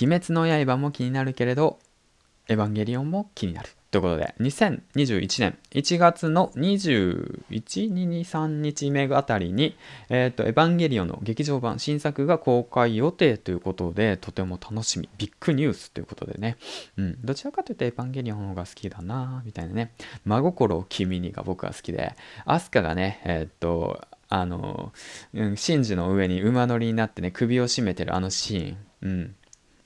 [0.00, 1.78] 鬼滅の刃も気になるけれど、
[2.48, 3.70] エヴァンゲリオンも気になる。
[3.90, 9.74] ということで、2021年1月の21、23日目あたりに、
[10.10, 16.58] えっ、ー、と、エヴァンゲリオンの劇場版新作が公開予定ということで、とても楽しみ、ビッグニュースということでね、
[16.98, 19.92] うん、どちらかというとエヴァンゲリオンの方が好きだなみたいなね、
[20.24, 24.92] 真心を君にが僕は好きで、アスカがね、えっ、ー、と、あの、
[25.32, 29.36] うん、シンジの上に馬乗りになってね、首を絞めてるあのシーン、うん、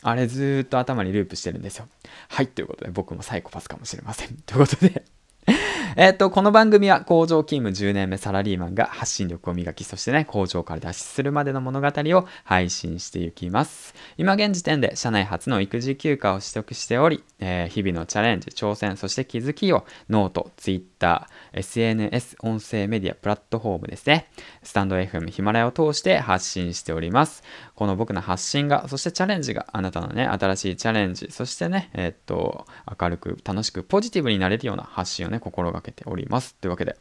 [0.03, 1.88] あれずっと頭にループしてるんですよ。
[2.29, 4.37] はい、ということで僕もサイコパスかもしれません。
[4.47, 5.05] ということで
[5.97, 13.95] えっと、この番組は工場勤務10年目サラリーマンが発信力を磨き、そしてね、工場から脱出するまでの物語を配信していきます。
[14.16, 24.29] 今現時点で社内初の育児休暇を取得しており、えー、日々のチャレンジ、挑戦、そして気づきをノート、ツイッター、SNS、音声メディア、プラットフォームですね。
[24.63, 27.43] スタンド FM、ヒマラヤを通して発信しております。
[27.75, 32.66] この僕の発信が、そしてチャレンジがあなたのね、新しいチャレンジ、そしてね、えー、っと、
[33.01, 36.54] 明るく、楽しく、ポジティブになれるような発信をね、心がけております。
[36.57, 36.97] というわけで、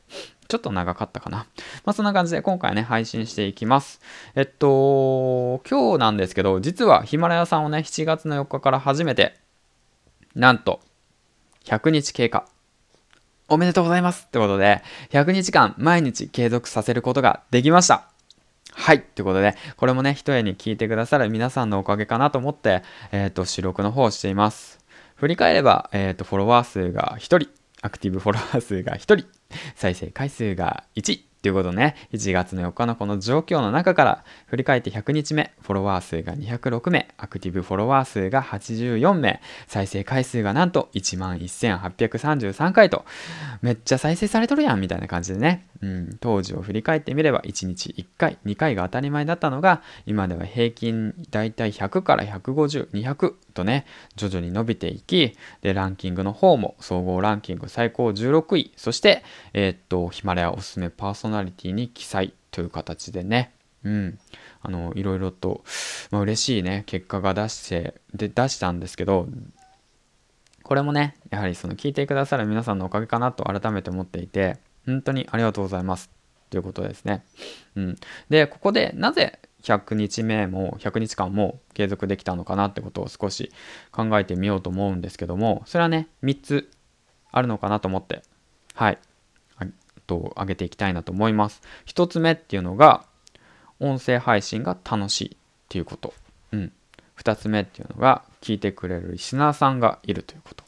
[0.48, 1.46] ちょっと長かったかな。
[1.86, 4.02] まあそんな感じで今回ね、配信していきます。
[4.36, 9.36] えっと、今日なんですけど、実はヒマラヤさんをね、7月の4日から初めて、
[10.36, 10.82] なんと、
[11.66, 12.48] 100日経過。
[13.48, 18.10] おめでとうございますってことで、100日間毎日継続させることができました。
[18.72, 19.02] はい。
[19.02, 24.80] ということで、これもね、一重に聞いてくださる皆さんのおかげかなと思って、えっ、ー、と、収録の方をしています。
[25.16, 27.50] 振り返れば、えっ、ー、と、フォロワー数が1人、
[27.82, 29.26] アクティブフォロワー数が1人、
[29.76, 43.06] 再生回数が1、ということね、1月の4日のこの状況の中から振り返って100日目、フォロワー数が206名、アクティブフォロワー数が84名、再生回数がなんと11,833回と、
[43.62, 63.54] めっちゃ再生されとるやんみたいな感じでね、うん、当時を振り返ってみれば1日1回、2回が当たり前だったのが、今では平均だいたい100から150、200とね、徐々に伸びていき、で、ランキングの方も総合ランキング最高16位、そして、えー、っと、ヒマラヤおすすめパーソナリティに記載という形でね、
[63.84, 64.20] うん、
[64.62, 65.64] あの、いろいろと、
[66.12, 69.28] まあ、嬉しいね、結果が出して、で、出したんですけど、
[70.64, 76.10] これもね、やはりその聞いてくださる皆さんのおかげかなと改めて思っていて、本当にありがとうございます
[76.50, 77.24] ということですね。
[77.76, 77.96] うん、
[78.30, 83.52] で、ここでなぜ100日目も100日間も継続できたのかなってことを少し
[83.92, 86.72] 考えてみようと思うんですけども、それはね、3つ
[87.32, 88.24] あるのかなと思って、
[88.76, 88.98] はい、
[90.10, 91.62] と上げていきたいなと思います。
[91.86, 93.06] 1つ目っていうのが、
[93.80, 95.38] 音声配信が楽しいっ
[95.70, 96.14] ていうこと。
[96.52, 96.72] うん。
[97.18, 100.64] 2つ目っていうのが、聞いてくれるリスナーさんがいるということ。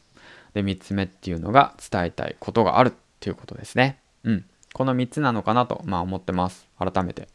[0.54, 3.98] で、3つ目っていうのが、伝えたいことがあるっていうことですね。
[4.22, 4.44] うん。
[4.72, 6.68] この3つなのかなと、まあ思ってます。
[6.78, 7.28] 改めて。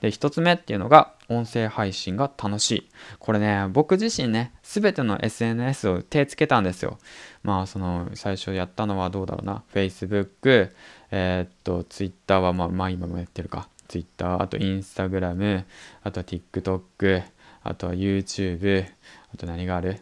[0.00, 2.88] で、1つ目っていうのが、音声配信が楽しい。
[3.18, 6.98] これね、僕自身ね、すべての SNS を手つけたんですよ。
[7.42, 9.62] まあ、その、最初やったのはどうだろうな。
[9.72, 10.72] Facebook、
[11.10, 13.68] えー、っと、Twitter はまあ、まあ今もやってるか。
[13.88, 15.64] Twitter、あと Instagram、
[16.02, 17.24] あとは TikTok、
[17.62, 18.86] あとは YouTube、
[19.34, 20.00] あと何がある？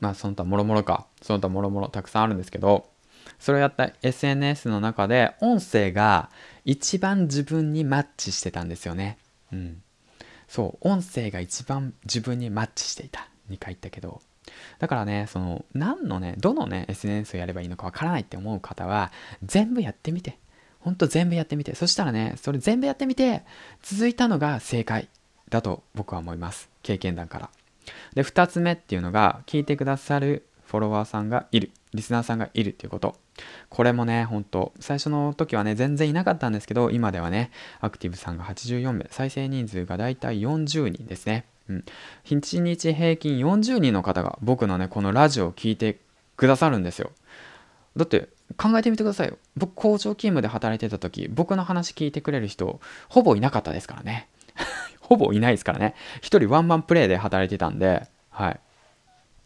[0.00, 1.06] まあ、その他もろもろか。
[1.20, 2.88] その他もろもろたくさんあるんですけど、
[3.44, 6.30] それをやった SNS の中で音声が
[6.64, 9.18] 一番自分にマッチしてたんですよね。
[9.52, 9.82] うん。
[10.48, 13.28] そう、音声が一番自分にマッチしていた。
[13.50, 14.22] 2回言ったけど。
[14.78, 19.12] だからね、その、何のね、どのね、SNS をやればいいのかわからないって思う方は、
[19.44, 20.38] 全部やってみて。
[20.80, 21.74] ほんと全部やってみて。
[21.74, 23.42] そしたらね、それ全部やってみて、
[23.82, 25.10] 続いたのが正解
[25.50, 26.70] だと僕は思います。
[26.82, 27.50] 経験談から。
[28.14, 31.72] で、2つ目っていうのが、聞いてくださるフォロワーさんがいる。
[31.94, 33.16] リスナーさんがいるっていうこと。
[33.70, 37.50] これもね、ほんと、最初の時はね、全然いなかったんですけど、今ではね、
[37.80, 41.44] アクティブさんが84名、再生人数がだいたい40人ですね。
[41.68, 41.84] うん。
[42.26, 45.98] 1日平均40人の方が僕のね、このラジオを聴いて
[46.36, 47.10] くださるんですよ。
[47.96, 49.38] だって、考えてみてくださいよ。
[49.56, 54.28] 僕、工場勤務で働いてた時、僕の話聞いてくれる人、ほぼいなかったですからね。
[55.00, 55.94] ほぼいないですからね。
[56.20, 58.60] 一人ワンマンプレイで働いてたんで、はい。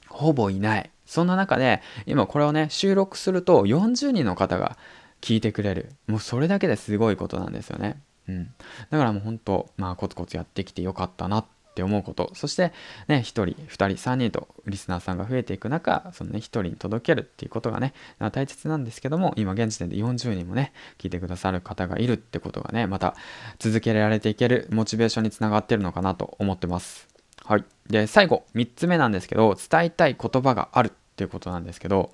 [0.08, 0.90] ほぼいない。
[1.08, 4.76] そんな中で、今これをね、収録すると40人の方が
[5.22, 5.92] 聞いてくれる。
[6.06, 8.00] もうそれだけですごいことなんですよね。
[8.28, 8.54] うん。
[8.90, 12.30] だからもう本当、まあコツコツやってきてよかったなって思うこと。
[12.34, 12.74] そして
[13.08, 17.94] ね、1人、2人、3人とリスナーさんが増えていく中、そのね、1人に届けるっていうことがね、
[18.32, 23.16] 大切なんですけども、今現時点で40人もね、聞いてくださる方がいるってことがね、また
[23.58, 27.08] 続けられていけるモチベーションにつながってるのかなと思ってます。
[27.44, 27.64] はい。
[27.88, 32.12] で、最後、3つ目なんですけど、伝えたい言葉があるっていうことなんですけど、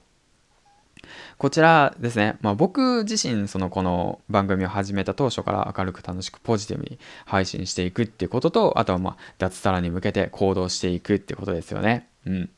[1.38, 12.09] こちらですね、まあ、僕自身そのこの番組を始めた当初から明るく楽しくポジティブに配信していくっていうこととあとはまあ脱サラに向けて行動していくってことですよね。
[12.26, 12.50] うん。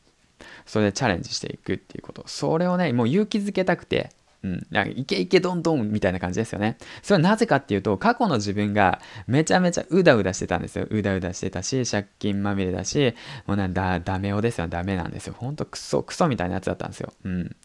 [0.67, 2.23] それでチャレンジしていくっていうこと。
[2.27, 4.11] それをねもう勇気づけたくて
[4.43, 6.77] うん、なんかイケイケどんどんみたいな感じですよね。
[7.03, 10.87] それはなぜかっていうと、過去の自分がめちゃめちゃうだうだしてたんですよ。
[10.91, 13.15] うだうだしてたし、借金まみれだし、
[13.47, 14.69] もうなんだ、ダメ男ですよ。
[14.69, 15.35] ダメなんですよ。
[15.37, 17.13] ほんとクソ、クソみたいなやつだったんですよ。
[17.25, 17.57] うん。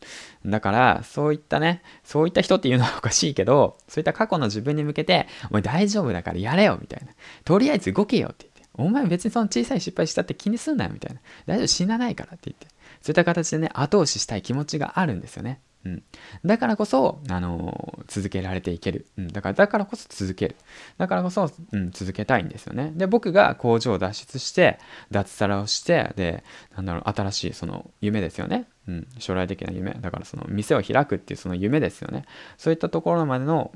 [0.45, 7.13] だから、そういったね、そういった人っていうのはおかしいけど、そういった過去の自分に向けて、お前大丈夫だからやれよみたいな。
[7.43, 8.69] とりあえず動けよって言って。
[8.73, 11.21] お前別にその小さい失敗したって気にすんなよみたいな。
[11.45, 12.67] 大丈夫死なないからって言って。
[13.01, 15.59] そういった形でね、後押ししたい気持ちがあるんですよね。
[15.83, 16.03] うん、
[16.45, 20.55] だからこそ、あのー、続けられていける、うん、だからだからこそ続ける。
[20.97, 22.91] だからこそ、うん、続けたいんですよね。
[22.95, 24.79] で僕が工場を脱出して
[25.09, 26.43] 脱サラをしてで
[26.75, 29.91] なんだろう新しいその夢ですよね、うん、将来的な夢。
[29.91, 32.25] だからその店を開くっていうその夢ですよね。
[32.57, 33.71] そういったところまでの、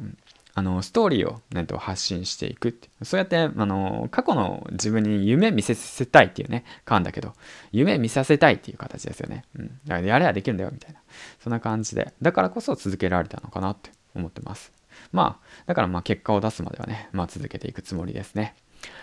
[0.57, 2.90] あのストーリーを、ね、と発信していくって。
[3.04, 7.34] そうやってあの過去の自分に夢見せせたいっていうね感だけど
[7.74, 11.00] 夢見させたいっていう形ですよね、うん、だからやればできるんだよみたいな。
[11.44, 12.13] そんな感じで。
[12.22, 14.72] だからこそ続けられたのかなって思ってます。
[15.12, 18.56] まあだからまあ結果を出すまではね、まあ、続けていくつもりですね。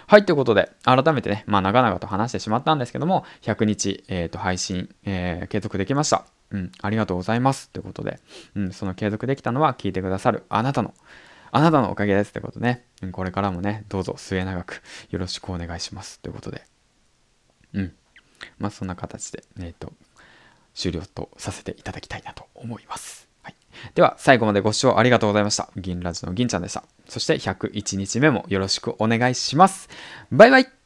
[0.07, 6.25] はい、ということで、改めてね、まあ、長々と話してしまったんですけども、100日、えー、と配信、えー、継続できました。
[6.51, 7.71] うん、ありがとうございます。
[7.71, 8.21] ということで、
[8.55, 10.95] うん、その継続できたのは聞いてくださるあなたの
[11.53, 12.87] あなたのおかげですってことね。
[13.13, 16.19] これからもね、どうぞ末永くよろしくお願いします。
[16.19, 16.63] ということで。
[17.75, 17.93] うん。
[18.59, 19.93] まあそんな形で、えっ、ー、と、
[20.75, 23.29] 終了とさせていただきたいなと思います。
[23.43, 23.55] はい。
[23.95, 25.69] では、最後までご視聴ありがとうございました。
[25.77, 26.85] 銀ラジの銀ちゃんでした。
[27.07, 29.91] そして101日目もよろしくお願いします。
[30.31, 30.82] バイバイ